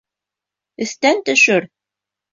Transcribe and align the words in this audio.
Өҫтән 0.87 1.23
төшөр! 1.31 1.71